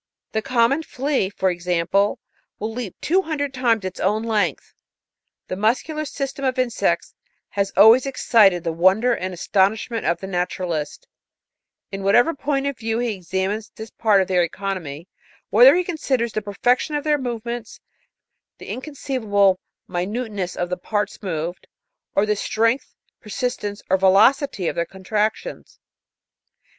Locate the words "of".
6.43-6.57, 10.07-10.19, 12.65-12.79, 14.23-14.27, 16.95-17.03, 20.55-20.71, 24.67-24.75